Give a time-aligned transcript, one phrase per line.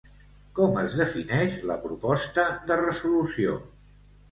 [0.59, 3.57] Com es defineix la proposta de resolució?